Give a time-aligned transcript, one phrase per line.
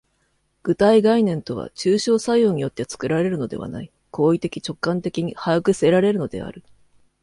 [0.63, 6.63] 具体概念とは抽象作用によって作られるのではない、行為的直観的に把握せられるのである。